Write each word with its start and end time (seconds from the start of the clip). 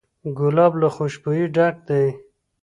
ګلاب 0.37 0.73
له 0.81 0.87
خوشبویۍ 0.95 1.43
ډک 1.55 1.75
دی. 1.87 2.05